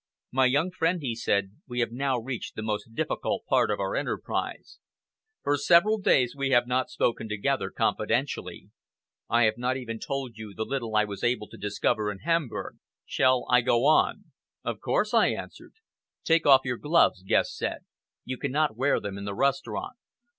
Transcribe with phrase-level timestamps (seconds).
[0.31, 3.95] "My young friend," he said, "we have now reached the most difficult part of our
[3.95, 4.79] enterprise.
[5.43, 8.71] For several days we have not spoken together confidentially.
[9.29, 12.77] I have not even told you the little I was able to discover in Hamburg.
[13.05, 14.31] Shall I go on?"
[14.63, 15.73] "Of course," I answered.
[16.23, 17.85] "Take off your gloves," Guest said.
[18.25, 19.97] "You cannot wear them in the restaurant.